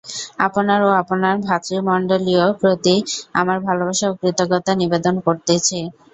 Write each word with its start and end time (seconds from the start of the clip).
আপনার 0.39 0.79
ও 0.81 0.99
আপনার 1.01 1.35
ভ্রাতৃমণ্ডলীর 1.43 2.49
প্রতি 2.61 2.95
আমার 3.35 3.57
ভালবাসা 3.67 4.05
ও 4.09 4.17
কৃতজ্ঞতা 4.21 4.71
নিবেদন 4.81 5.15
করিতেছি। 5.25 5.77